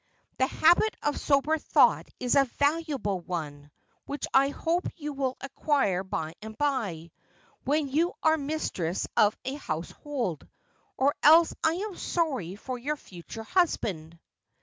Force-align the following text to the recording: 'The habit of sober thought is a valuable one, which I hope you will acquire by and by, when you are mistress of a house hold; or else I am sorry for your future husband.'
'The 0.39 0.47
habit 0.47 0.95
of 1.03 1.19
sober 1.19 1.59
thought 1.59 2.09
is 2.19 2.33
a 2.33 2.45
valuable 2.57 3.19
one, 3.19 3.69
which 4.07 4.25
I 4.33 4.49
hope 4.49 4.87
you 4.95 5.13
will 5.13 5.37
acquire 5.39 6.03
by 6.03 6.33
and 6.41 6.57
by, 6.57 7.11
when 7.65 7.87
you 7.87 8.13
are 8.23 8.35
mistress 8.35 9.05
of 9.15 9.37
a 9.45 9.53
house 9.57 9.91
hold; 9.91 10.47
or 10.97 11.13
else 11.21 11.53
I 11.63 11.73
am 11.73 11.95
sorry 11.97 12.55
for 12.55 12.79
your 12.79 12.95
future 12.97 13.43
husband.' 13.43 14.17